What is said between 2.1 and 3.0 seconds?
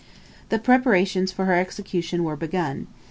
were begun.